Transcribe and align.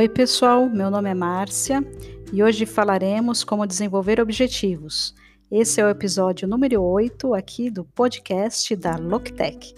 Oi, 0.00 0.08
pessoal, 0.08 0.66
meu 0.66 0.90
nome 0.90 1.10
é 1.10 1.14
Márcia 1.14 1.84
e 2.32 2.42
hoje 2.42 2.64
falaremos 2.64 3.44
como 3.44 3.66
desenvolver 3.66 4.18
objetivos. 4.18 5.14
Esse 5.52 5.78
é 5.78 5.84
o 5.84 5.90
episódio 5.90 6.48
número 6.48 6.82
8 6.82 7.34
aqui 7.34 7.68
do 7.68 7.84
podcast 7.84 8.74
da 8.76 8.96
Loctech. 8.96 9.74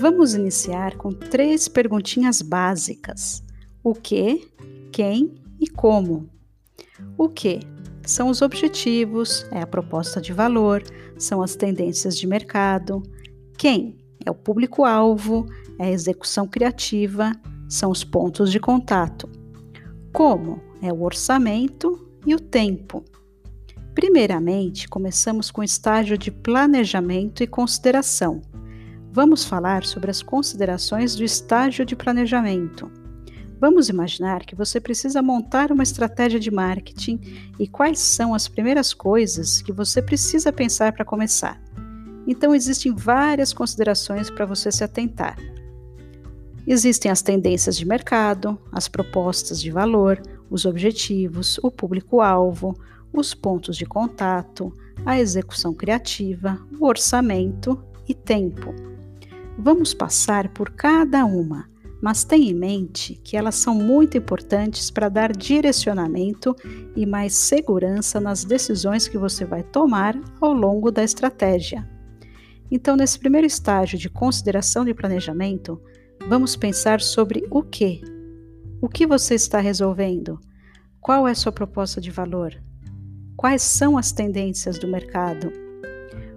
Vamos 0.00 0.34
iniciar 0.34 0.96
com 0.96 1.12
três 1.12 1.68
perguntinhas 1.68 2.42
básicas: 2.42 3.40
o 3.80 3.94
que, 3.94 4.50
quem 4.90 5.36
e 5.60 5.68
como. 5.68 6.28
O 7.16 7.28
que? 7.28 7.60
São 8.04 8.30
os 8.30 8.42
objetivos, 8.42 9.46
é 9.52 9.62
a 9.62 9.68
proposta 9.68 10.20
de 10.20 10.32
valor, 10.32 10.82
são 11.16 11.42
as 11.42 11.54
tendências 11.54 12.18
de 12.18 12.26
mercado. 12.26 13.04
Quem? 13.56 13.98
É 14.26 14.32
o 14.32 14.34
público-alvo, 14.34 15.46
é 15.78 15.84
a 15.84 15.90
execução 15.92 16.48
criativa, 16.48 17.40
são 17.68 17.90
os 17.90 18.02
pontos 18.02 18.50
de 18.50 18.58
contato. 18.58 19.28
Como? 20.12 20.60
É 20.80 20.92
o 20.92 21.02
orçamento 21.02 22.08
e 22.26 22.34
o 22.34 22.40
tempo. 22.40 23.04
Primeiramente, 23.94 24.88
começamos 24.88 25.50
com 25.50 25.60
o 25.60 25.64
estágio 25.64 26.16
de 26.16 26.30
planejamento 26.30 27.42
e 27.42 27.46
consideração. 27.46 28.40
Vamos 29.12 29.44
falar 29.44 29.84
sobre 29.84 30.10
as 30.10 30.22
considerações 30.22 31.16
do 31.16 31.24
estágio 31.24 31.84
de 31.84 31.96
planejamento. 31.96 32.90
Vamos 33.60 33.88
imaginar 33.88 34.44
que 34.46 34.54
você 34.54 34.80
precisa 34.80 35.20
montar 35.20 35.72
uma 35.72 35.82
estratégia 35.82 36.38
de 36.38 36.50
marketing 36.50 37.20
e 37.58 37.66
quais 37.66 37.98
são 37.98 38.32
as 38.32 38.46
primeiras 38.46 38.94
coisas 38.94 39.60
que 39.60 39.72
você 39.72 40.00
precisa 40.00 40.52
pensar 40.52 40.92
para 40.92 41.04
começar. 41.04 41.60
Então, 42.24 42.54
existem 42.54 42.94
várias 42.94 43.52
considerações 43.52 44.30
para 44.30 44.46
você 44.46 44.70
se 44.70 44.84
atentar. 44.84 45.36
Existem 46.68 47.10
as 47.10 47.22
tendências 47.22 47.76
de 47.76 47.86
mercado, 47.86 48.58
as 48.70 48.86
propostas 48.88 49.60
de 49.60 49.70
valor, 49.70 50.20
os 50.50 50.66
objetivos, 50.66 51.58
o 51.62 51.70
público-alvo, 51.70 52.78
os 53.12 53.32
pontos 53.34 53.76
de 53.76 53.86
contato, 53.86 54.70
a 55.06 55.18
execução 55.18 55.72
criativa, 55.72 56.60
o 56.78 56.86
orçamento 56.86 57.82
e 58.06 58.14
tempo. 58.14 58.74
Vamos 59.58 59.94
passar 59.94 60.48
por 60.50 60.70
cada 60.70 61.24
uma 61.24 61.66
mas 62.00 62.24
tenha 62.24 62.50
em 62.50 62.54
mente 62.54 63.20
que 63.24 63.36
elas 63.36 63.56
são 63.56 63.74
muito 63.74 64.16
importantes 64.16 64.90
para 64.90 65.08
dar 65.08 65.32
direcionamento 65.32 66.54
e 66.94 67.04
mais 67.04 67.34
segurança 67.34 68.20
nas 68.20 68.44
decisões 68.44 69.08
que 69.08 69.18
você 69.18 69.44
vai 69.44 69.62
tomar 69.62 70.18
ao 70.40 70.52
longo 70.52 70.90
da 70.90 71.02
estratégia. 71.02 71.88
Então, 72.70 72.96
nesse 72.96 73.18
primeiro 73.18 73.46
estágio 73.46 73.98
de 73.98 74.08
consideração 74.08 74.84
de 74.84 74.94
planejamento, 74.94 75.80
vamos 76.28 76.54
pensar 76.56 77.00
sobre 77.00 77.46
o 77.50 77.62
que. 77.62 78.02
O 78.82 78.88
que 78.88 79.06
você 79.06 79.34
está 79.34 79.60
resolvendo? 79.60 80.38
Qual 81.00 81.26
é 81.26 81.32
sua 81.32 81.50
proposta 81.50 82.02
de 82.02 82.10
valor? 82.10 82.54
Quais 83.34 83.62
são 83.62 83.96
as 83.96 84.12
tendências 84.12 84.78
do 84.78 84.86
mercado? 84.86 85.50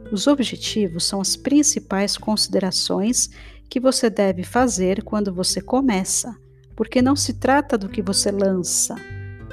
Os 0.09 0.27
objetivos 0.27 1.03
são 1.03 1.19
as 1.19 1.35
principais 1.35 2.17
considerações 2.17 3.29
que 3.69 3.81
você 3.81 4.09
deve 4.09 4.43
fazer 4.43 5.03
quando 5.03 5.33
você 5.33 5.59
começa, 5.59 6.33
porque 6.73 7.01
não 7.01 7.15
se 7.15 7.33
trata 7.33 7.77
do 7.77 7.89
que 7.89 8.01
você 8.01 8.31
lança, 8.31 8.95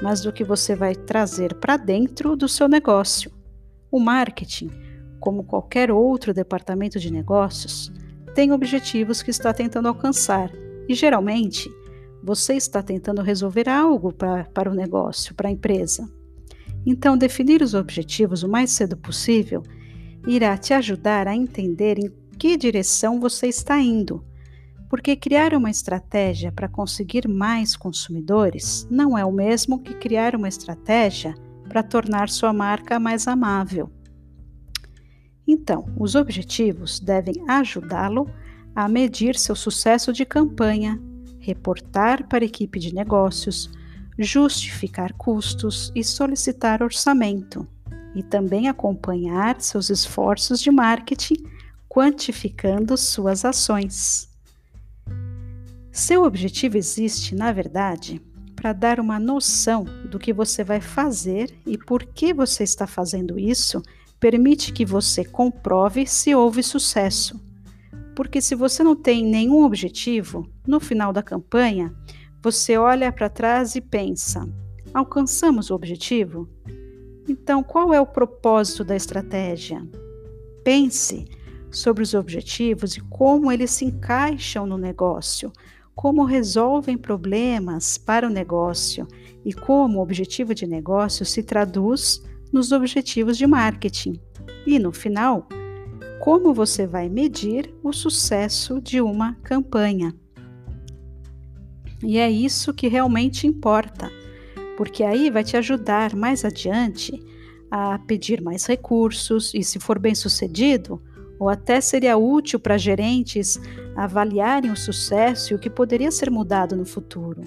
mas 0.01 0.21
do 0.21 0.33
que 0.33 0.45
você 0.45 0.77
vai 0.77 0.95
trazer 0.95 1.55
para 1.55 1.77
dentro 1.77 2.37
do 2.37 2.49
seu 2.49 2.69
negócio. 2.69 3.33
O 3.91 3.99
marketing, 3.99 4.71
como 5.19 5.43
qualquer 5.43 5.91
outro 5.91 6.33
departamento 6.33 7.01
de 7.01 7.13
negócios, 7.13 7.93
tem 8.29 8.53
objetivos 8.53 9.23
que 9.23 9.31
está 9.31 9.53
tentando 9.53 9.89
alcançar 9.89 10.51
e 10.89 10.95
geralmente 10.95 11.71
você 12.23 12.55
está 12.55 12.83
tentando 12.83 13.23
resolver 13.23 13.69
algo 13.69 14.13
pra, 14.13 14.45
para 14.45 14.71
o 14.71 14.75
negócio, 14.75 15.35
para 15.35 15.49
a 15.49 15.53
empresa. 15.53 16.09
Então, 16.85 17.17
definir 17.17 17.63
os 17.63 17.75
objetivos 17.75 18.43
o 18.43 18.49
mais 18.49 18.71
cedo 18.71 18.97
possível 18.97 19.63
irá 20.27 20.57
te 20.57 20.73
ajudar 20.73 21.29
a 21.29 21.35
entender 21.35 21.99
em 21.99 22.13
que 22.39 22.57
direção 22.57 23.21
você 23.21 23.47
está 23.47 23.79
indo. 23.81 24.25
Porque 24.89 25.17
criar 25.17 25.53
uma 25.55 25.71
estratégia 25.71 26.51
para 26.51 26.69
conseguir 26.69 27.29
mais 27.29 27.77
consumidores 27.77 28.87
não 28.91 29.19
é 29.19 29.25
o 29.25 29.33
mesmo 29.33 29.83
que 29.83 29.95
criar 29.95 30.35
uma 30.35 30.49
estratégia 30.49 31.35
para 31.69 31.83
tornar 31.83 32.31
sua 32.31 32.53
marca 32.53 32.99
mais 32.99 33.29
amável. 33.29 33.91
Então, 35.49 35.87
os 35.97 36.15
objetivos 36.15 37.01
devem 37.01 37.43
ajudá-lo 37.49 38.31
a 38.77 38.87
medir 38.87 39.35
seu 39.35 39.57
sucesso 39.57 40.13
de 40.13 40.27
campanha, 40.27 41.01
reportar 41.41 42.29
para 42.29 42.45
a 42.45 42.47
equipe 42.47 42.79
de 42.79 42.95
negócios, 42.95 43.71
justificar 44.19 45.15
custos 45.15 45.91
e 45.95 46.05
solicitar 46.05 46.83
orçamento, 46.83 47.67
e 48.15 48.23
também 48.23 48.69
acompanhar 48.69 49.59
seus 49.63 49.89
esforços 49.89 50.61
de 50.61 50.71
marketing 50.71 51.43
quantificando 51.89 52.95
suas 52.99 53.43
ações. 53.43 54.29
Seu 55.91 56.25
objetivo 56.25 56.77
existe, 56.77 57.35
na 57.35 57.53
verdade, 57.53 58.21
para 58.55 58.75
dar 58.75 59.01
uma 59.01 59.19
noção 59.19 59.85
do 60.11 60.19
que 60.19 60.33
você 60.33 60.63
vai 60.63 60.81
fazer 60.81 61.57
e 61.65 61.79
por 61.79 62.05
que 62.05 62.35
você 62.35 62.65
está 62.65 62.87
fazendo 62.87 63.39
isso, 63.39 63.83
permite 64.21 64.73
que 64.73 64.85
você 64.85 65.25
comprove 65.25 66.07
se 66.07 66.35
houve 66.35 66.63
sucesso. 66.63 67.41
Porque 68.15 68.41
se 68.41 68.55
você 68.55 68.83
não 68.83 68.97
tem 68.97 69.25
nenhum 69.25 69.65
objetivo, 69.65 70.49
no 70.67 70.81
final 70.81 71.13
da 71.13 71.23
campanha, 71.23 71.95
você 72.43 72.77
olha 72.77 73.13
para 73.13 73.29
trás 73.29 73.77
e 73.77 73.81
pensa: 73.81 74.49
alcançamos 74.93 75.71
o 75.71 75.75
objetivo? 75.75 76.49
Então, 77.29 77.63
qual 77.63 77.93
é 77.93 78.01
o 78.01 78.07
propósito 78.07 78.83
da 78.83 78.97
estratégia? 78.97 79.87
Pense 80.65 81.27
sobre 81.71 82.03
os 82.03 82.15
objetivos 82.15 82.97
e 82.97 83.01
como 83.03 83.53
eles 83.53 83.71
se 83.71 83.85
encaixam 83.85 84.67
no 84.67 84.79
negócio, 84.79 85.53
como 85.95 86.25
resolvem 86.25 86.97
problemas 86.97 87.99
para 87.99 88.27
o 88.27 88.31
negócio 88.31 89.07
e 89.45 89.53
como 89.53 89.99
o 89.99 90.03
objetivo 90.03 90.55
de 90.55 90.67
negócio 90.67 91.27
se 91.27 91.43
traduz 91.43 92.23
nos 92.53 92.73
objetivos 92.73 93.37
de 93.37 93.47
marketing. 93.47 94.21
E 94.67 94.79
no 94.79 94.93
final, 94.93 95.49
como 96.21 96.53
você 96.53 96.87
vai 96.87 97.09
medir 97.09 97.73
o 97.83 97.93
sucesso 97.93 98.81
de 98.81 99.01
uma 99.01 99.35
campanha. 99.43 100.15
E 102.03 102.19
é 102.19 102.31
isso 102.31 102.73
que 102.73 102.87
realmente 102.87 103.47
importa, 103.47 104.11
porque 104.77 105.03
aí 105.03 105.31
vai 105.31 105.43
te 105.43 105.57
ajudar 105.57 106.15
mais 106.15 106.45
adiante 106.45 107.21
a 107.71 107.99
pedir 107.99 108.41
mais 108.41 108.67
recursos 108.67 109.53
e, 109.55 109.63
se 109.63 109.79
for 109.79 109.99
bem 109.99 110.15
sucedido, 110.15 111.03
ou 111.39 111.49
até 111.49 111.81
seria 111.81 112.17
útil 112.17 112.59
para 112.59 112.79
gerentes 112.79 113.61
avaliarem 113.97 114.71
o 114.71 114.77
sucesso 114.77 115.53
e 115.53 115.57
o 115.57 115.59
que 115.59 115.71
poderia 115.71 116.11
ser 116.11 116.31
mudado 116.31 116.77
no 116.77 116.85
futuro. 116.85 117.43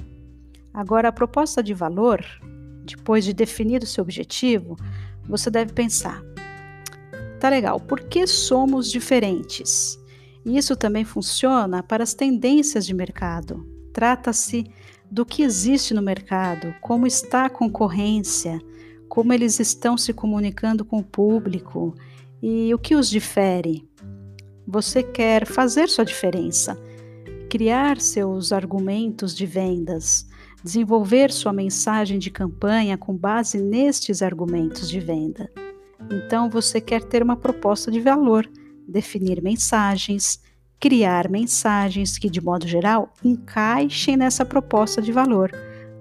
Agora, 0.73 1.09
a 1.09 1.12
proposta 1.12 1.62
de 1.62 1.73
valor, 1.73 2.23
depois 2.84 3.24
de 3.24 3.34
definido 3.34 3.86
seu 3.86 4.03
objetivo, 4.03 4.78
você 5.28 5.50
deve 5.50 5.74
pensar: 5.74 6.24
tá 7.40 7.50
legal, 7.50 7.80
por 7.80 8.02
que 8.02 8.25
somos 8.28 8.90
diferentes? 8.92 10.00
E 10.46 10.58
isso 10.58 10.75
também 10.75 11.06
funciona 11.06 11.84
para 11.84 12.03
as 12.03 12.14
tendências 12.14 12.86
de 12.86 12.94
mercado. 12.94 13.66
Trata-se 13.94 14.66
do 15.09 15.25
que 15.25 15.44
existe 15.44 15.94
no 15.94 16.01
mercado, 16.01 16.74
como 16.81 17.06
está 17.06 17.45
a 17.45 17.50
concorrência, 17.50 18.60
como 19.10 19.33
eles 19.33 19.60
estão 19.60 19.98
se 19.98 20.13
comunicando 20.13 20.86
com 20.86 21.00
o 21.00 21.04
público 21.04 21.94
e 22.42 22.74
o 22.74 22.80
que 22.80 22.95
os 22.95 23.10
difere? 23.10 23.88
Você 24.66 25.04
quer 25.04 25.45
fazer 25.45 25.89
sua 25.89 26.06
diferença, 26.06 26.80
criar 27.50 28.00
seus 28.00 28.54
argumentos 28.54 29.36
de 29.36 29.45
vendas, 29.45 30.25
desenvolver 30.63 31.31
sua 31.31 31.54
mensagem 31.54 32.19
de 32.19 32.30
campanha 32.30 32.98
com 32.98 33.16
base 33.16 33.60
nestes 33.60 34.22
argumentos 34.22 34.90
de 34.90 35.00
venda. 35.00 35.52
Então 36.12 36.50
você 36.50 36.80
quer 36.81 37.04
ter 37.04 37.24
uma 37.24 37.36
proposta 37.36 37.92
de 37.92 38.00
valor, 38.00 38.50
definir 38.88 39.42
mensagens, 39.42 40.42
criar 40.80 41.30
mensagens 41.30 42.18
que, 42.18 42.30
de 42.30 42.42
modo 42.42 42.68
geral, 42.68 43.13
encaixem 43.24 44.18
nessa 44.18 44.44
proposta 44.46 45.02
de 45.02 45.12
valor, 45.12 45.52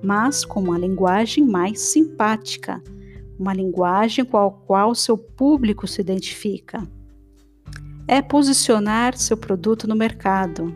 mas 0.03 0.45
com 0.45 0.61
uma 0.61 0.79
linguagem 0.79 1.47
mais 1.47 1.81
simpática 1.81 2.83
uma 3.41 3.55
linguagem 3.55 4.23
com 4.23 4.37
a 4.37 4.51
qual 4.51 4.95
seu 4.95 5.17
público 5.17 5.89
se 5.89 6.03
identifica. 6.03 6.87
É 8.07 8.21
posicionar 8.21 9.17
seu 9.17 9.37
produto 9.37 9.89
no 9.89 9.97
mercado. 9.97 10.75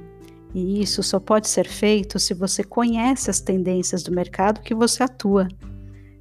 E 0.55 0.81
isso 0.81 1.03
só 1.03 1.19
pode 1.19 1.49
ser 1.49 1.67
feito 1.67 2.19
se 2.21 2.33
você 2.33 2.63
conhece 2.63 3.29
as 3.29 3.41
tendências 3.41 4.05
do 4.05 4.13
mercado 4.13 4.61
que 4.61 4.73
você 4.73 5.03
atua. 5.03 5.49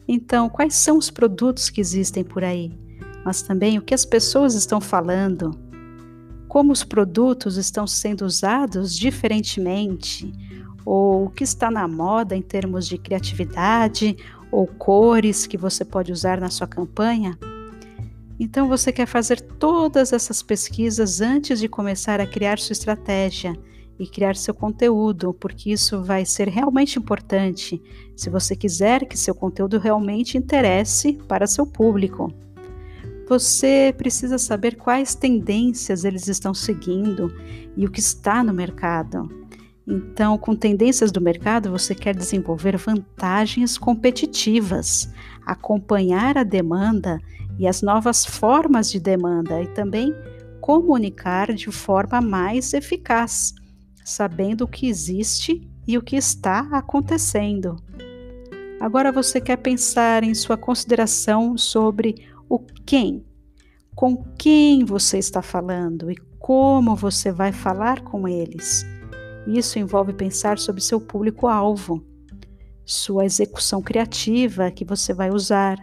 Então, 0.07 0.49
quais 0.49 0.73
são 0.73 0.97
os 0.97 1.11
produtos 1.11 1.69
que 1.69 1.79
existem 1.79 2.23
por 2.23 2.43
aí? 2.43 2.75
Mas 3.23 3.43
também 3.43 3.77
o 3.77 3.81
que 3.81 3.93
as 3.93 4.03
pessoas 4.03 4.55
estão 4.55 4.81
falando, 4.81 5.51
como 6.47 6.73
os 6.73 6.83
produtos 6.83 7.57
estão 7.57 7.85
sendo 7.85 8.25
usados 8.25 8.97
diferentemente, 8.97 10.33
ou 10.83 11.25
o 11.25 11.29
que 11.29 11.43
está 11.43 11.69
na 11.69 11.87
moda 11.87 12.35
em 12.35 12.41
termos 12.41 12.87
de 12.87 12.97
criatividade 12.97 14.17
ou 14.51 14.65
cores 14.67 15.45
que 15.45 15.57
você 15.57 15.85
pode 15.85 16.11
usar 16.11 16.41
na 16.41 16.49
sua 16.49 16.67
campanha? 16.67 17.37
Então 18.39 18.67
você 18.67 18.91
quer 18.91 19.05
fazer 19.05 19.39
todas 19.39 20.11
essas 20.11 20.41
pesquisas 20.41 21.21
antes 21.21 21.59
de 21.59 21.69
começar 21.69 22.19
a 22.19 22.27
criar 22.27 22.59
sua 22.59 22.73
estratégia 22.73 23.57
e 23.99 24.07
criar 24.07 24.35
seu 24.35 24.53
conteúdo, 24.53 25.33
porque 25.33 25.71
isso 25.71 26.03
vai 26.03 26.25
ser 26.25 26.47
realmente 26.47 26.97
importante 26.97 27.81
se 28.15 28.29
você 28.29 28.55
quiser 28.55 29.05
que 29.05 29.17
seu 29.17 29.35
conteúdo 29.35 29.77
realmente 29.77 30.37
interesse 30.37 31.13
para 31.27 31.47
seu 31.47 31.65
público. 31.65 32.33
Você 33.27 33.93
precisa 33.97 34.37
saber 34.37 34.75
quais 34.75 35.15
tendências 35.15 36.03
eles 36.03 36.27
estão 36.27 36.53
seguindo 36.53 37.33
e 37.75 37.85
o 37.85 37.91
que 37.91 37.99
está 37.99 38.43
no 38.43 38.53
mercado. 38.53 39.29
Então, 39.87 40.37
com 40.37 40.55
tendências 40.55 41.11
do 41.11 41.19
mercado, 41.19 41.69
você 41.69 41.93
quer 41.93 42.15
desenvolver 42.15 42.77
vantagens 42.77 43.77
competitivas, 43.77 45.11
acompanhar 45.45 46.37
a 46.37 46.43
demanda 46.43 47.19
e 47.59 47.67
as 47.67 47.81
novas 47.81 48.25
formas 48.25 48.89
de 48.89 48.99
demanda 48.99 49.61
e 49.61 49.67
também 49.67 50.13
comunicar 50.61 51.53
de 51.53 51.69
forma 51.71 52.21
mais 52.21 52.73
eficaz, 52.73 53.53
sabendo 54.03 54.63
o 54.65 54.67
que 54.67 54.87
existe 54.87 55.67
e 55.87 55.97
o 55.97 56.01
que 56.01 56.15
está 56.15 56.67
acontecendo. 56.71 57.75
Agora 58.79 59.11
você 59.11 59.39
quer 59.39 59.57
pensar 59.57 60.23
em 60.23 60.33
sua 60.33 60.57
consideração 60.57 61.57
sobre 61.57 62.27
o 62.49 62.59
quem, 62.59 63.25
com 63.95 64.23
quem 64.37 64.83
você 64.83 65.17
está 65.17 65.41
falando 65.41 66.11
e 66.11 66.17
como 66.37 66.95
você 66.95 67.31
vai 67.31 67.51
falar 67.51 68.01
com 68.01 68.27
eles. 68.27 68.85
Isso 69.47 69.79
envolve 69.79 70.13
pensar 70.13 70.57
sobre 70.57 70.81
seu 70.81 70.99
público-alvo, 70.99 72.03
sua 72.85 73.25
execução 73.25 73.81
criativa 73.81 74.69
que 74.71 74.83
você 74.83 75.13
vai 75.13 75.29
usar 75.29 75.77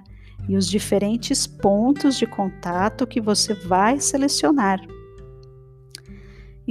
e 0.49 0.56
os 0.56 0.66
diferentes 0.66 1.46
pontos 1.46 2.16
de 2.16 2.26
contato 2.26 3.06
que 3.06 3.20
você 3.20 3.55
vai 3.55 4.00
selecionar. 4.00 4.81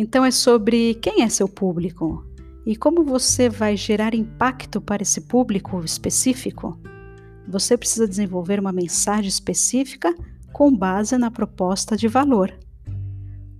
Então, 0.01 0.23
é 0.23 0.31
sobre 0.31 0.93
quem 0.93 1.23
é 1.23 1.27
seu 1.27 1.45
público 1.45 2.23
e 2.65 2.73
como 2.73 3.03
você 3.03 3.49
vai 3.49 3.75
gerar 3.75 4.15
impacto 4.15 4.79
para 4.79 5.01
esse 5.01 5.19
público 5.19 5.83
específico. 5.83 6.79
Você 7.45 7.77
precisa 7.77 8.07
desenvolver 8.07 8.61
uma 8.61 8.71
mensagem 8.71 9.27
específica 9.27 10.15
com 10.53 10.73
base 10.73 11.17
na 11.17 11.29
proposta 11.29 11.97
de 11.97 12.07
valor. 12.07 12.57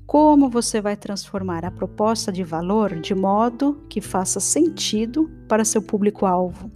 Como 0.08 0.50
você 0.50 0.80
vai 0.80 0.96
transformar 0.96 1.66
a 1.66 1.72
proposta 1.72 2.32
de 2.32 2.46
valor 2.46 3.02
de 3.02 3.14
modo 3.14 3.84
que 3.90 4.00
faça 4.00 4.40
sentido 4.40 5.30
para 5.46 5.66
seu 5.66 5.82
público-alvo? 5.82 6.72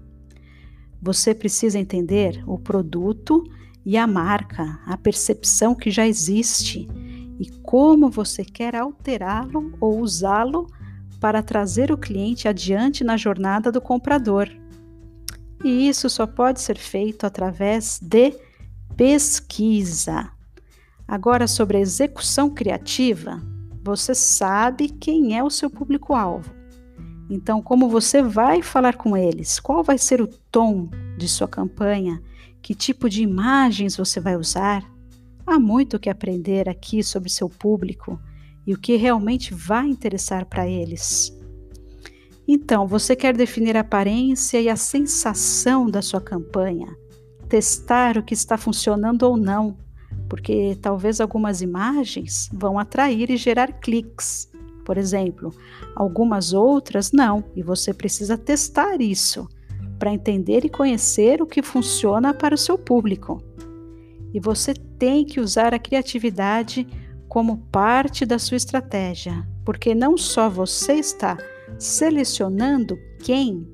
Você 1.02 1.34
precisa 1.34 1.80
entender 1.80 2.44
o 2.46 2.60
produto 2.60 3.42
e 3.86 3.96
a 3.96 4.06
marca, 4.06 4.82
a 4.86 4.98
percepção 4.98 5.74
que 5.74 5.90
já 5.90 6.06
existe 6.06 6.86
e 7.40 7.50
como 7.62 8.10
você 8.10 8.44
quer 8.44 8.76
alterá-lo 8.76 9.74
ou 9.80 10.00
usá-lo 10.00 10.68
para 11.20 11.42
trazer 11.42 11.92
o 11.92 11.98
cliente 11.98 12.48
adiante 12.48 13.04
na 13.04 13.16
jornada 13.16 13.72
do 13.72 13.80
comprador. 13.80 14.50
E 15.64 15.88
isso 15.88 16.10
só 16.10 16.28
pode 16.28 16.60
ser 16.60 16.78
feito 16.78 17.26
através 17.26 18.00
de 18.02 18.36
pesquisa. 18.98 20.30
Agora, 21.08 21.48
sobre 21.48 21.78
a 21.78 21.82
execução 21.82 22.50
criativa, 22.50 23.42
você 23.84 24.14
sabe 24.14 24.90
quem 24.90 25.38
é 25.38 25.44
o 25.44 25.50
seu 25.50 25.70
público-alvo. 25.70 26.52
Então, 27.30 27.62
como 27.62 27.90
você 27.90 28.22
vai 28.22 28.62
falar 28.62 28.96
com 28.96 29.16
eles? 29.16 29.60
Qual 29.60 29.84
vai 29.84 29.98
ser 29.98 30.22
o 30.22 30.28
tom 30.28 30.90
de 31.18 31.28
sua 31.28 31.48
campanha? 31.48 32.22
Que 32.62 32.76
tipo 32.76 33.10
de 33.10 33.24
imagens 33.24 33.96
você 33.96 34.20
vai 34.20 34.36
usar? 34.36 34.93
Há 35.46 35.60
muito 35.60 36.00
que 36.00 36.10
aprender 36.10 36.70
aqui 36.70 37.04
sobre 37.04 37.30
seu 37.30 37.50
público 37.50 38.20
e 38.66 38.74
o 38.74 38.80
que 38.80 38.96
realmente 38.96 39.54
vai 39.54 39.88
interessar 39.88 40.46
para 40.46 40.68
eles. 40.68 41.38
Então, 42.48 42.88
você 42.88 43.16
quer 43.16 43.36
definir 43.36 43.78
a 43.78 43.82
aparência 43.82 44.60
e 44.60 44.70
a 44.70 44.76
sensação 44.76 45.90
da 45.90 46.02
sua 46.02 46.20
campanha, 46.20 46.88
testar 47.48 48.18
o 48.18 48.24
que 48.24 48.34
está 48.34 48.58
funcionando 48.58 49.24
ou 49.24 49.38
não, 49.38 49.78
porque 50.30 50.78
talvez 50.82 51.22
algumas 51.22 51.62
imagens 51.62 52.50
vão 52.54 52.78
atrair 52.80 53.30
e 53.30 53.38
gerar 53.38 53.80
cliques 53.80 54.52
por 54.84 54.98
exemplo. 54.98 55.54
Algumas 55.96 56.54
outras 56.54 57.12
não, 57.12 57.44
e 57.56 57.64
você 57.64 57.94
precisa 57.94 58.38
testar 58.38 59.02
isso 59.02 59.48
para 59.98 60.14
entender 60.14 60.66
e 60.66 60.70
conhecer 60.70 61.42
o 61.42 61.46
que 61.46 61.62
funciona 61.62 62.34
para 62.34 62.56
o 62.56 62.58
seu 62.58 62.78
público. 62.78 63.42
E 64.34 64.40
você 64.40 64.74
tem 64.74 65.24
que 65.24 65.40
usar 65.40 65.74
a 65.74 65.80
criatividade 65.80 66.88
como 67.30 67.58
parte 67.72 68.26
da 68.26 68.40
sua 68.40 68.58
estratégia, 68.58 69.48
porque 69.66 69.94
não 69.94 70.18
só 70.18 70.50
você 70.50 70.94
está 70.94 71.38
selecionando 71.78 72.98
quem, 73.20 73.68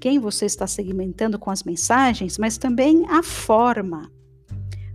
quem 0.00 0.18
você 0.18 0.46
está 0.46 0.66
segmentando 0.66 1.38
com 1.38 1.50
as 1.50 1.62
mensagens, 1.62 2.38
mas 2.38 2.58
também 2.58 3.06
a 3.08 3.22
forma 3.22 4.10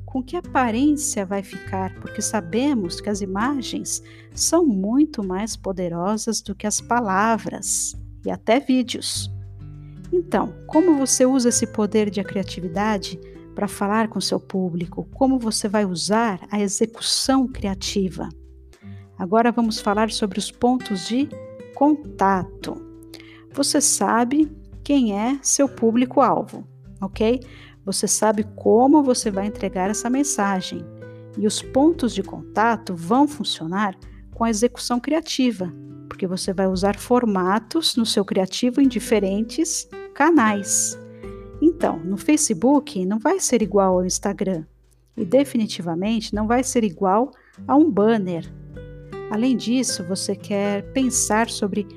com 0.05 0.23
que 0.23 0.35
aparência 0.35 1.25
vai 1.25 1.44
ficar, 1.44 1.94
porque 1.99 2.21
sabemos 2.21 3.01
que 3.01 3.09
as 3.09 3.21
imagens 3.21 4.01
são 4.33 4.65
muito 4.65 5.23
mais 5.23 5.55
poderosas 5.55 6.41
do 6.41 6.55
que 6.55 6.65
as 6.65 6.79
palavras 6.79 7.95
e 8.25 8.31
até 8.31 8.59
vídeos. 8.59 9.31
Então, 10.11 10.53
como 10.65 10.97
você 10.97 11.25
usa 11.25 11.49
esse 11.49 11.67
poder 11.67 12.09
de 12.09 12.23
criatividade 12.23 13.19
para 13.57 13.68
falar 13.68 14.07
com 14.07 14.21
seu 14.21 14.39
público? 14.39 15.09
Como 15.15 15.39
você 15.39 15.68
vai 15.68 15.83
usar 15.83 16.39
a 16.51 16.59
execução 16.62 17.48
criativa? 17.48 18.30
Agora 19.18 19.51
vamos 19.51 19.80
falar 19.80 20.12
sobre 20.12 20.38
os 20.38 20.51
pontos 20.51 21.07
de 21.07 21.27
contato. 21.74 22.80
Você 23.51 23.81
sabe 23.81 24.48
quem 24.83 25.19
é 25.19 25.39
seu 25.42 25.68
público-alvo, 25.68 26.68
ok? 27.02 27.40
Você 27.83 28.07
sabe 28.07 28.44
como 28.56 29.02
você 29.02 29.31
vai 29.31 29.47
entregar 29.47 29.90
essa 29.90 30.07
mensagem 30.07 30.85
e 31.35 31.47
os 31.47 31.59
pontos 31.59 32.14
de 32.14 32.21
contato 32.21 32.94
vão 32.94 33.28
funcionar 33.28 33.97
com 34.35 34.44
a 34.44 34.52
execução 34.52 34.99
criativa, 34.99 35.73
porque 36.07 36.28
você 36.28 36.54
vai 36.54 36.68
usar 36.68 36.95
formatos 36.95 37.95
no 37.95 38.06
seu 38.06 38.23
criativo 38.23 38.80
em 38.80 38.87
diferentes 38.87 39.90
canais. 40.14 40.95
Então, 41.61 41.97
no 41.99 42.18
Facebook 42.18 43.06
não 43.06 43.19
vai 43.19 43.40
ser 43.40 43.61
igual 43.61 43.99
ao 43.99 44.06
Instagram 44.06 44.64
e 45.16 45.26
definitivamente 45.26 46.33
não 46.35 46.47
vai 46.47 46.64
ser 46.64 46.83
igual 46.83 47.31
a 47.68 47.76
um 47.76 47.90
banner. 47.90 48.52
Além 49.31 49.57
disso, 49.57 50.04
você 50.04 50.35
quer 50.35 50.83
pensar 50.94 51.49
sobre 51.49 51.87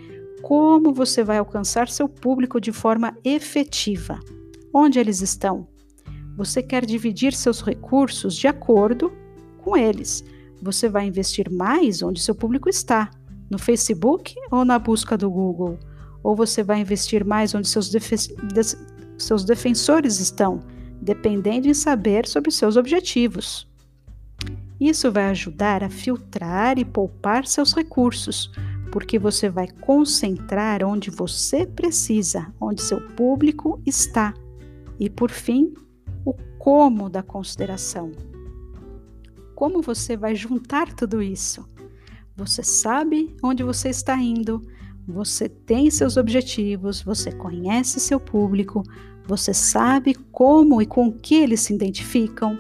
como 0.43 0.93
você 0.93 1.23
vai 1.23 1.39
alcançar 1.39 1.89
seu 1.89 2.09
público 2.09 2.61
de 2.61 2.73
forma 2.73 3.17
efetiva. 3.23 4.19
Onde 4.73 4.99
eles 4.99 5.21
estão? 5.21 5.69
Você 6.37 6.63
quer 6.63 6.87
dividir 6.87 7.35
seus 7.35 7.61
recursos 7.61 8.35
de 8.35 8.49
acordo 8.49 9.13
com 9.59 9.77
eles. 9.77 10.25
Você 10.63 10.89
vai 10.89 11.07
investir 11.07 11.51
mais 11.51 12.03
onde 12.03 12.23
seu 12.23 12.35
público 12.35 12.69
está, 12.69 13.11
no 13.51 13.59
Facebook 13.59 14.35
ou 14.51 14.65
na 14.65 14.79
busca 14.79 15.17
do 15.17 15.31
Google? 15.31 15.79
Ou 16.23 16.35
você 16.35 16.63
vai 16.63 16.81
investir 16.81 17.25
mais 17.25 17.55
onde 17.55 17.69
seus, 17.69 17.91
seus 19.23 19.45
defensores 19.45 20.19
estão, 20.21 20.61
dependendo 21.01 21.69
em 21.69 21.75
saber 21.75 22.27
sobre 22.27 22.51
seus 22.51 22.77
objetivos? 22.77 23.69
Isso 24.81 25.13
vai 25.13 25.25
ajudar 25.27 25.85
a 25.85 25.91
filtrar 25.91 26.79
e 26.79 26.85
poupar 26.85 27.47
seus 27.47 27.75
recursos, 27.75 28.51
porque 28.91 29.19
você 29.19 29.49
vai 29.49 29.69
concentrar 29.69 30.83
onde 30.83 31.11
você 31.11 31.67
precisa, 31.67 32.53
onde 32.61 32.83
seu 32.83 33.01
público 33.11 33.81
está. 33.85 34.33
E 34.99 35.11
por 35.11 35.31
fim, 35.31 35.75
o 36.25 36.33
como 36.59 37.11
da 37.11 37.23
consideração. 37.23 38.11
Como 39.55 39.83
você 39.83 40.17
vai 40.17 40.35
juntar 40.35 40.95
tudo 40.95 41.23
isso? 41.23 41.69
Você 42.35 42.63
sabe 42.63 43.37
onde 43.43 43.63
você 43.63 43.91
está 43.91 44.17
indo, 44.17 44.67
você 45.11 45.49
tem 45.49 45.91
seus 45.91 46.17
objetivos, 46.17 47.03
você 47.03 47.33
conhece 47.33 48.01
seu 48.01 48.19
público, 48.19 48.83
você 49.27 49.53
sabe 49.53 50.15
como 50.15 50.81
e 50.81 50.87
com 50.87 51.13
que 51.13 51.35
eles 51.35 51.61
se 51.61 51.75
identificam, 51.75 52.59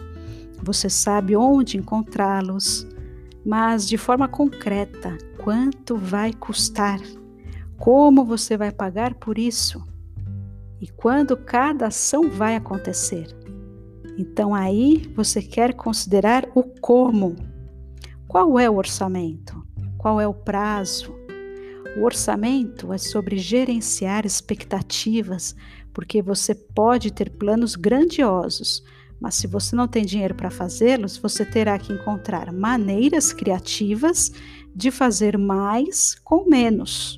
você 0.62 0.90
sabe 0.90 1.34
onde 1.36 1.78
encontrá-los, 1.78 2.86
mas 3.44 3.88
de 3.88 3.96
forma 3.96 4.28
concreta, 4.28 5.16
quanto 5.42 5.96
vai 5.96 6.32
custar? 6.32 7.00
Como 7.78 8.24
você 8.24 8.56
vai 8.56 8.70
pagar 8.70 9.14
por 9.14 9.38
isso? 9.38 9.82
E 10.80 10.88
quando 10.88 11.36
cada 11.36 11.86
ação 11.86 12.28
vai 12.30 12.56
acontecer? 12.56 13.26
Então 14.18 14.54
aí 14.54 15.10
você 15.14 15.40
quer 15.40 15.74
considerar 15.74 16.46
o 16.54 16.62
como. 16.62 17.36
Qual 18.28 18.58
é 18.58 18.68
o 18.68 18.76
orçamento? 18.76 19.66
Qual 19.96 20.20
é 20.20 20.26
o 20.26 20.34
prazo? 20.34 21.14
O 21.96 22.04
orçamento 22.04 22.92
é 22.92 22.98
sobre 22.98 23.36
gerenciar 23.36 24.24
expectativas, 24.24 25.54
porque 25.92 26.22
você 26.22 26.54
pode 26.54 27.12
ter 27.12 27.30
planos 27.30 27.74
grandiosos, 27.74 28.82
mas 29.20 29.34
se 29.34 29.46
você 29.46 29.74
não 29.76 29.88
tem 29.88 30.04
dinheiro 30.04 30.34
para 30.34 30.50
fazê-los, 30.50 31.18
você 31.18 31.44
terá 31.44 31.78
que 31.78 31.92
encontrar 31.92 32.52
maneiras 32.52 33.32
criativas 33.32 34.32
de 34.74 34.90
fazer 34.90 35.36
mais 35.36 36.14
com 36.24 36.48
menos. 36.48 37.16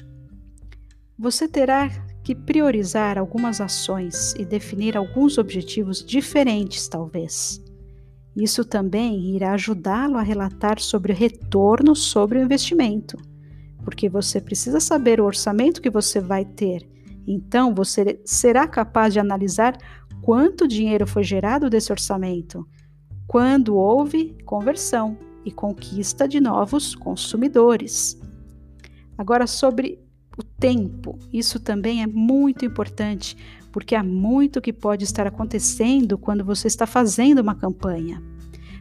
Você 1.18 1.46
terá 1.46 1.88
que 2.24 2.34
priorizar 2.34 3.18
algumas 3.18 3.60
ações 3.60 4.34
e 4.38 4.44
definir 4.44 4.96
alguns 4.96 5.38
objetivos 5.38 6.04
diferentes, 6.04 6.88
talvez. 6.88 7.62
Isso 8.34 8.64
também 8.64 9.36
irá 9.36 9.52
ajudá-lo 9.52 10.16
a 10.16 10.22
relatar 10.22 10.80
sobre 10.80 11.12
o 11.12 11.16
retorno 11.16 11.94
sobre 11.94 12.38
o 12.38 12.42
investimento, 12.42 13.18
porque 13.84 14.08
você 14.08 14.40
precisa 14.40 14.80
saber 14.80 15.20
o 15.20 15.24
orçamento 15.24 15.82
que 15.82 15.90
você 15.90 16.20
vai 16.20 16.44
ter. 16.44 16.88
Então, 17.26 17.74
você 17.74 18.20
será 18.24 18.66
capaz 18.66 19.12
de 19.12 19.20
analisar 19.20 19.76
quanto 20.20 20.68
dinheiro 20.68 21.06
foi 21.06 21.22
gerado 21.22 21.68
desse 21.68 21.92
orçamento, 21.92 22.66
quando 23.26 23.76
houve 23.76 24.36
conversão 24.44 25.16
e 25.44 25.50
conquista 25.50 26.28
de 26.28 26.40
novos 26.40 26.94
consumidores. 26.94 28.20
Agora, 29.16 29.46
sobre 29.46 30.00
o 30.38 30.42
tempo, 30.42 31.18
isso 31.32 31.60
também 31.60 32.02
é 32.02 32.06
muito 32.06 32.64
importante, 32.64 33.36
porque 33.70 33.94
há 33.94 34.02
muito 34.02 34.60
que 34.60 34.72
pode 34.72 35.04
estar 35.04 35.26
acontecendo 35.26 36.16
quando 36.16 36.44
você 36.44 36.68
está 36.68 36.86
fazendo 36.86 37.40
uma 37.40 37.54
campanha. 37.54 38.22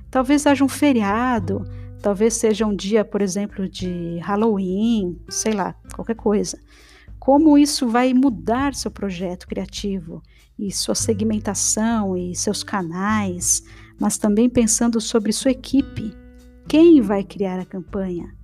Talvez 0.09 0.45
haja 0.45 0.63
um 0.63 0.69
feriado, 0.69 1.65
talvez 2.01 2.33
seja 2.33 2.65
um 2.65 2.75
dia, 2.75 3.05
por 3.05 3.21
exemplo, 3.21 3.69
de 3.69 4.17
Halloween, 4.19 5.19
sei 5.29 5.53
lá, 5.53 5.75
qualquer 5.95 6.15
coisa. 6.15 6.59
Como 7.19 7.57
isso 7.57 7.87
vai 7.87 8.13
mudar 8.13 8.73
seu 8.73 8.89
projeto 8.89 9.47
criativo 9.47 10.21
e 10.57 10.71
sua 10.71 10.95
segmentação 10.95 12.17
e 12.17 12.35
seus 12.35 12.63
canais, 12.63 13.63
mas 13.99 14.17
também 14.17 14.49
pensando 14.49 14.99
sobre 14.99 15.31
sua 15.31 15.51
equipe. 15.51 16.13
Quem 16.67 17.01
vai 17.01 17.23
criar 17.23 17.59
a 17.59 17.65
campanha? 17.65 18.35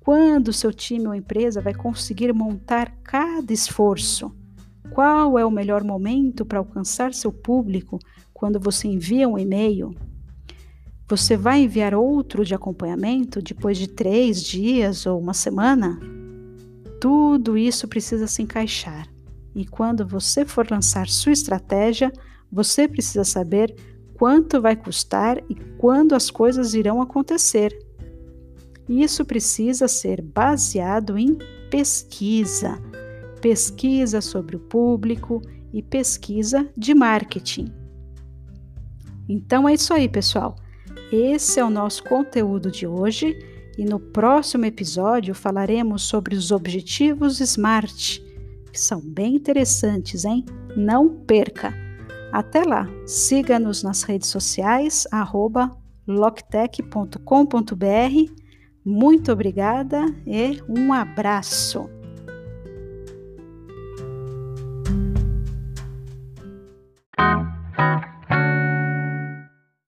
Quando 0.00 0.52
seu 0.52 0.72
time 0.72 1.06
ou 1.06 1.14
empresa 1.14 1.60
vai 1.60 1.74
conseguir 1.74 2.32
montar 2.34 2.94
cada 3.02 3.52
esforço? 3.52 4.34
Qual 4.90 5.38
é 5.38 5.44
o 5.44 5.50
melhor 5.50 5.84
momento 5.84 6.44
para 6.44 6.58
alcançar 6.58 7.14
seu 7.14 7.32
público 7.32 7.98
quando 8.34 8.58
você 8.58 8.88
envia 8.88 9.28
um 9.28 9.38
e-mail? 9.38 9.94
Você 11.10 11.36
vai 11.36 11.64
enviar 11.64 11.92
outro 11.92 12.44
de 12.44 12.54
acompanhamento 12.54 13.42
depois 13.42 13.76
de 13.76 13.88
três 13.88 14.40
dias 14.40 15.06
ou 15.06 15.18
uma 15.18 15.34
semana? 15.34 15.98
Tudo 17.00 17.58
isso 17.58 17.88
precisa 17.88 18.28
se 18.28 18.42
encaixar. 18.42 19.08
E 19.52 19.66
quando 19.66 20.06
você 20.06 20.44
for 20.44 20.70
lançar 20.70 21.08
sua 21.08 21.32
estratégia, 21.32 22.12
você 22.50 22.86
precisa 22.86 23.24
saber 23.24 23.74
quanto 24.14 24.62
vai 24.62 24.76
custar 24.76 25.38
e 25.50 25.56
quando 25.78 26.14
as 26.14 26.30
coisas 26.30 26.74
irão 26.74 27.02
acontecer. 27.02 27.76
Isso 28.88 29.24
precisa 29.24 29.88
ser 29.88 30.22
baseado 30.22 31.18
em 31.18 31.36
pesquisa, 31.68 32.80
pesquisa 33.40 34.20
sobre 34.20 34.54
o 34.54 34.60
público 34.60 35.42
e 35.72 35.82
pesquisa 35.82 36.68
de 36.76 36.94
marketing. 36.94 37.74
Então 39.28 39.68
é 39.68 39.74
isso 39.74 39.92
aí, 39.92 40.08
pessoal. 40.08 40.54
Esse 41.12 41.58
é 41.58 41.64
o 41.64 41.70
nosso 41.70 42.04
conteúdo 42.04 42.70
de 42.70 42.86
hoje 42.86 43.36
e 43.76 43.84
no 43.84 43.98
próximo 43.98 44.64
episódio 44.64 45.34
falaremos 45.34 46.02
sobre 46.02 46.36
os 46.36 46.52
objetivos 46.52 47.40
SMART, 47.40 48.20
que 48.72 48.80
são 48.80 49.00
bem 49.00 49.34
interessantes, 49.34 50.24
hein? 50.24 50.44
Não 50.76 51.08
perca! 51.08 51.74
Até 52.32 52.62
lá, 52.62 52.88
siga-nos 53.06 53.82
nas 53.82 54.04
redes 54.04 54.28
sociais, 54.28 55.04
arroba 55.10 55.76
muito 58.84 59.32
obrigada 59.32 60.06
e 60.24 60.62
um 60.68 60.92
abraço! 60.92 61.99